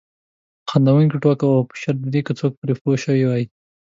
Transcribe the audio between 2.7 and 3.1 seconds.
پوه